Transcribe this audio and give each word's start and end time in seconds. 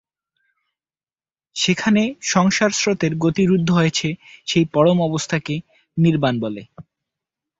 যেখানে 1.55 2.01
সংসার 2.25 2.71
স্রোতের 2.71 3.13
গতি 3.15 3.43
রুদ্ধ 3.45 3.69
হয়েছে, 3.71 4.07
সেই 4.47 4.65
পরম 4.73 4.97
অবস্থা 5.01 5.37
কে 5.39 5.55
নির্বাণ 5.97 6.35
বলে। 6.39 6.61